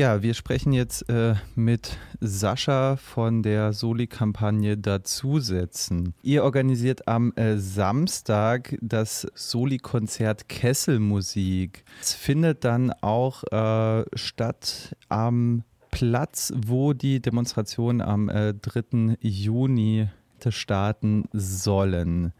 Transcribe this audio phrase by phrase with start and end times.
[0.00, 6.14] Ja, wir sprechen jetzt äh, mit Sascha von der Soli-Kampagne Dazusetzen.
[6.22, 11.84] Ihr organisiert am äh, Samstag das Soli-Konzert Kesselmusik.
[12.00, 18.54] Es findet dann auch äh, statt am Platz, wo die Demonstration am 3.
[18.56, 20.08] Äh, Juni
[20.48, 22.32] starten sollen.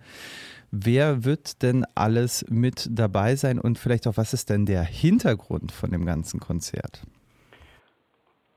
[0.71, 5.73] Wer wird denn alles mit dabei sein und vielleicht auch, was ist denn der Hintergrund
[5.73, 7.03] von dem ganzen Konzert?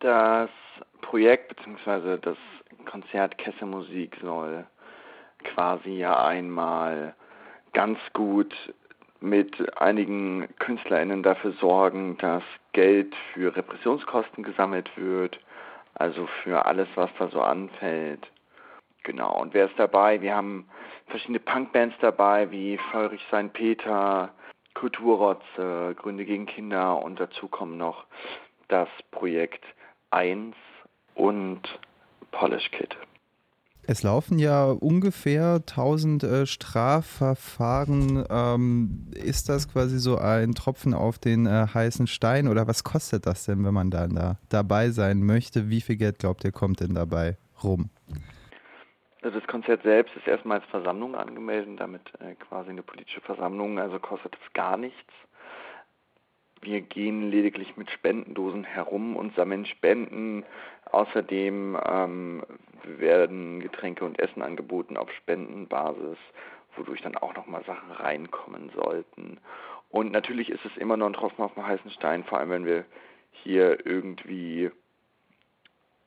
[0.04, 0.50] Das
[1.00, 2.18] Projekt bzw.
[2.18, 2.36] das
[2.84, 4.66] Konzert Kesselmusik soll
[5.46, 7.16] quasi ja einmal
[7.72, 8.54] ganz gut
[9.22, 15.40] mit einigen KünstlerInnen dafür sorgen, dass Geld für Repressionskosten gesammelt wird,
[15.94, 18.30] also für alles, was da so anfällt.
[19.04, 20.20] Genau, und wer ist dabei?
[20.20, 20.68] Wir haben
[21.08, 24.34] verschiedene Punkbands dabei, wie Feurich Sein Peter,
[24.74, 28.04] Kulturrotze, Gründe gegen Kinder und dazu kommen noch
[28.68, 29.64] das Projekt
[30.14, 30.56] 1
[31.16, 31.62] und
[32.32, 32.96] Polish Kid.
[33.86, 38.24] Es laufen ja ungefähr 1000 äh, Strafverfahren.
[38.30, 43.26] Ähm, ist das quasi so ein Tropfen auf den äh, heißen Stein oder was kostet
[43.26, 45.70] das denn, wenn man dann da dabei sein möchte?
[45.70, 47.90] Wie viel Geld glaubt ihr, kommt denn dabei rum?
[49.22, 53.80] Also das Konzert selbst ist erstmal als Versammlung angemeldet, damit äh, quasi eine politische Versammlung,
[53.80, 55.12] also kostet es gar nichts.
[56.64, 60.46] Wir gehen lediglich mit Spendendosen herum und sammeln Spenden.
[60.92, 62.44] Außerdem ähm,
[62.86, 66.18] werden Getränke und Essen angeboten auf Spendenbasis,
[66.78, 69.40] wodurch dann auch nochmal Sachen reinkommen sollten.
[69.90, 72.66] Und natürlich ist es immer noch ein Tropfen auf dem heißen Stein, vor allem wenn
[72.66, 72.86] wir
[73.32, 74.72] hier irgendwie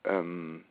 [0.05, 0.65] ähm,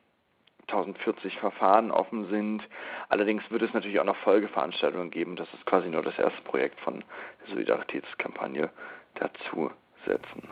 [0.62, 2.62] 1040 Verfahren offen sind.
[3.09, 5.37] Allerdings wird es natürlich auch noch Folgeveranstaltungen geben.
[5.37, 7.05] Das ist quasi nur das erste Projekt von
[7.43, 8.71] der Solidaritätskampagne
[9.19, 9.70] dazu
[10.06, 10.42] setzen.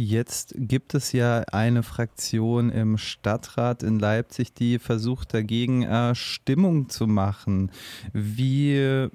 [0.00, 6.88] Jetzt gibt es ja eine Fraktion im Stadtrat in Leipzig, die versucht dagegen äh, Stimmung
[6.88, 7.72] zu machen.
[8.12, 9.10] Wie äh,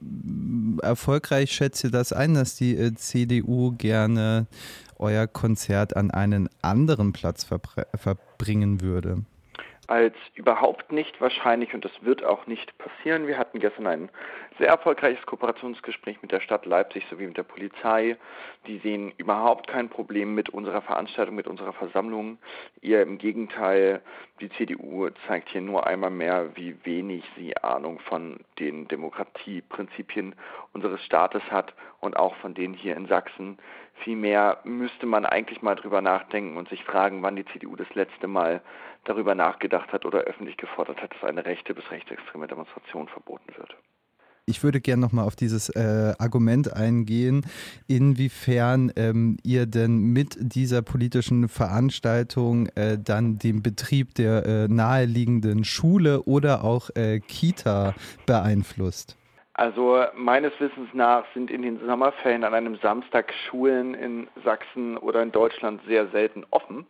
[0.81, 4.47] erfolgreich schätzt ihr das ein, dass die äh, CDU gerne
[4.99, 9.23] euer Konzert an einen anderen Platz verbringen würde?
[9.87, 13.27] Als überhaupt nicht wahrscheinlich und das wird auch nicht passieren.
[13.27, 14.09] Wir hatten gestern ein
[14.57, 18.17] sehr erfolgreiches Kooperationsgespräch mit der Stadt Leipzig sowie mit der Polizei.
[18.67, 22.37] Die sehen überhaupt kein Problem mit unserer Veranstaltung, mit unserer Versammlung.
[22.81, 24.01] Eher im Gegenteil,
[24.39, 30.35] die CDU zeigt hier nur einmal mehr, wie wenig sie Ahnung von den Demokratieprinzipien
[30.73, 33.57] unseres Staates hat und auch von denen hier in Sachsen.
[34.03, 38.27] Vielmehr müsste man eigentlich mal drüber nachdenken und sich fragen, wann die CDU das letzte
[38.27, 38.61] Mal
[39.05, 43.75] darüber nachgedacht hat oder öffentlich gefordert hat, dass eine rechte bis rechtsextreme Demonstration verboten wird.
[44.45, 47.45] Ich würde gerne nochmal auf dieses äh, Argument eingehen,
[47.87, 55.63] inwiefern ähm, ihr denn mit dieser politischen Veranstaltung äh, dann den Betrieb der äh, naheliegenden
[55.63, 59.15] Schule oder auch äh, Kita beeinflusst.
[59.53, 65.21] Also meines Wissens nach sind in den Sommerferien an einem Samstag Schulen in Sachsen oder
[65.21, 66.87] in Deutschland sehr selten offen.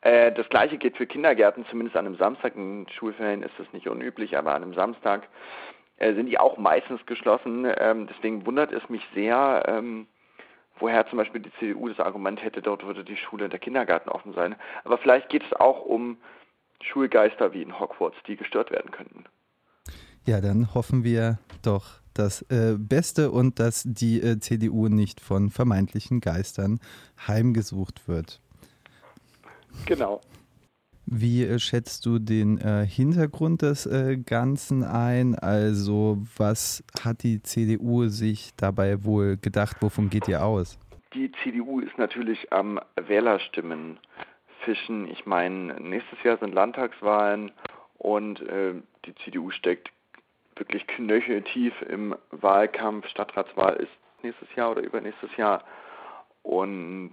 [0.00, 2.56] Äh, das gleiche geht für Kindergärten, zumindest an einem Samstag.
[2.56, 5.28] In Schulferien ist das nicht unüblich, aber an einem Samstag
[5.98, 7.70] äh, sind die auch meistens geschlossen.
[7.76, 10.06] Ähm, deswegen wundert es mich sehr, ähm,
[10.78, 14.08] woher zum Beispiel die CDU das Argument hätte, dort würde die Schule und der Kindergarten
[14.08, 14.56] offen sein.
[14.84, 16.16] Aber vielleicht geht es auch um
[16.82, 19.26] Schulgeister wie in Hogwarts, die gestört werden könnten.
[20.26, 25.50] Ja, dann hoffen wir doch das äh, Beste und dass die äh, CDU nicht von
[25.50, 26.80] vermeintlichen Geistern
[27.26, 28.40] heimgesucht wird.
[29.86, 30.20] Genau.
[31.06, 35.34] Wie äh, schätzt du den äh, Hintergrund des äh, Ganzen ein?
[35.34, 39.78] Also was hat die CDU sich dabei wohl gedacht?
[39.80, 40.78] Wovon geht ihr aus?
[41.14, 43.98] Die CDU ist natürlich am Wählerstimmen
[44.64, 45.08] fischen.
[45.08, 47.50] Ich meine, nächstes Jahr sind Landtagswahlen
[47.98, 49.90] und äh, die CDU steckt
[50.60, 53.08] wirklich knöcheltief im Wahlkampf.
[53.08, 53.90] Stadtratswahl ist
[54.22, 55.64] nächstes Jahr oder übernächstes Jahr.
[56.42, 57.12] Und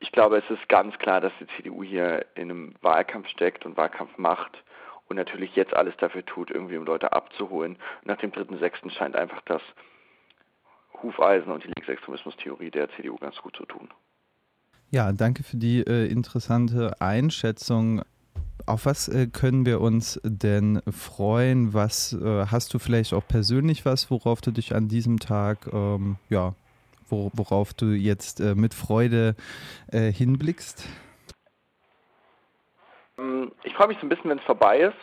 [0.00, 3.76] ich glaube, es ist ganz klar, dass die CDU hier in einem Wahlkampf steckt und
[3.76, 4.62] Wahlkampf macht
[5.08, 7.76] und natürlich jetzt alles dafür tut, irgendwie um Leute abzuholen.
[8.02, 8.90] Und nach dem 3.6.
[8.90, 9.62] scheint einfach das
[11.02, 13.88] Hufeisen und die Linksextremismus-Theorie der CDU ganz gut zu tun.
[14.90, 18.02] Ja, danke für die äh, interessante Einschätzung.
[18.68, 21.72] Auf was äh, können wir uns denn freuen?
[21.72, 26.16] Was äh, hast du vielleicht auch persönlich was, worauf du dich an diesem Tag ähm,
[26.28, 26.52] ja,
[27.08, 29.36] worauf du jetzt äh, mit Freude
[29.90, 30.86] äh, hinblickst?
[33.16, 34.98] Ähm, ich freue mich so ein bisschen, wenn es vorbei ist.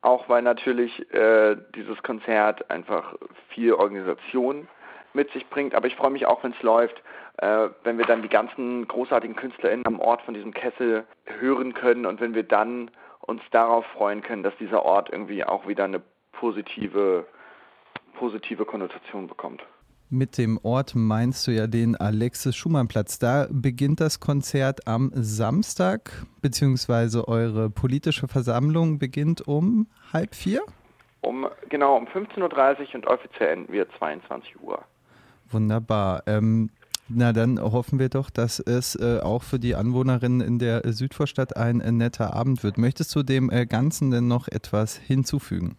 [0.00, 3.14] Auch weil natürlich äh, dieses Konzert einfach
[3.54, 4.66] viel Organisation
[5.14, 5.74] mit sich bringt.
[5.74, 7.02] Aber ich freue mich auch, wenn es läuft,
[7.38, 12.06] äh, wenn wir dann die ganzen großartigen KünstlerInnen am Ort von diesem Kessel hören können
[12.06, 12.90] und wenn wir dann
[13.20, 16.00] uns darauf freuen können, dass dieser Ort irgendwie auch wieder eine
[16.32, 17.26] positive,
[18.14, 19.62] positive Konnotation bekommt.
[20.10, 23.18] Mit dem Ort meinst du ja den Alexis-Schumann-Platz.
[23.18, 30.62] Da beginnt das Konzert am Samstag, beziehungsweise eure politische Versammlung beginnt um halb vier?
[31.20, 34.82] Um, genau, um 15.30 Uhr und offiziell enden wir 22 Uhr.
[35.50, 36.22] Wunderbar.
[36.26, 36.70] Ähm,
[37.08, 41.56] na, dann hoffen wir doch, dass es äh, auch für die Anwohnerinnen in der Südvorstadt
[41.56, 42.76] ein äh, netter Abend wird.
[42.76, 45.78] Möchtest du dem äh, Ganzen denn noch etwas hinzufügen?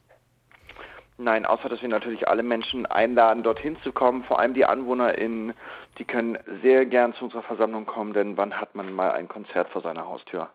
[1.19, 5.53] Nein, außer dass wir natürlich alle Menschen einladen, dorthin zu kommen, vor allem die AnwohnerInnen,
[5.97, 9.69] die können sehr gern zu unserer Versammlung kommen, denn wann hat man mal ein Konzert
[9.69, 10.49] vor seiner Haustür?